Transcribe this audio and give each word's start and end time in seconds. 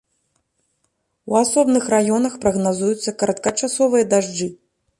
У 1.33 1.37
асобных 1.43 1.83
раёнах 1.95 2.39
прагназуюцца 2.47 3.15
кароткачасовыя 3.23 4.11
дажджы. 4.15 4.49